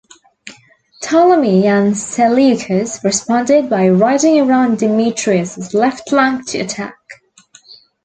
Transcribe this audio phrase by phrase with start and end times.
[1.03, 6.97] Ptolemy and Seleucus responded by riding around Demetrius's left flank to attack.